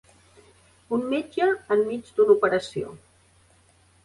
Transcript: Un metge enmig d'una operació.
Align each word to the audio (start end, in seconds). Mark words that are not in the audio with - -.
Un 0.97 1.03
metge 1.11 1.49
enmig 1.77 2.09
d'una 2.17 2.35
operació. 2.39 2.97